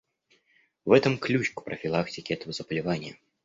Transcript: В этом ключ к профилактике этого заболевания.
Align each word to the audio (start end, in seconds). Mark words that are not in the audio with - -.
В 0.83 0.93
этом 0.93 1.19
ключ 1.19 1.51
к 1.53 1.63
профилактике 1.63 2.33
этого 2.33 2.53
заболевания. 2.53 3.19